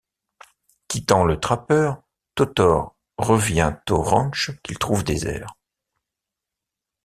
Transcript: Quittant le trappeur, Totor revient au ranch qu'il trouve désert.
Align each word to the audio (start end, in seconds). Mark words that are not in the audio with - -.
Quittant 0.87 1.25
le 1.25 1.39
trappeur, 1.39 2.01
Totor 2.33 2.95
revient 3.19 3.77
au 3.91 4.01
ranch 4.01 4.49
qu'il 4.63 4.79
trouve 4.79 5.03
désert. 5.03 5.55